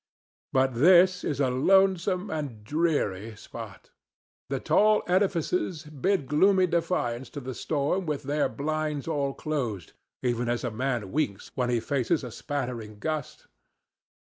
[0.51, 3.91] But this is a lonesome and dreary spot.
[4.49, 9.93] The tall edifices bid gloomy defiance to the storm with their blinds all closed,
[10.23, 13.45] even as a man winks when he faces a spattering gust.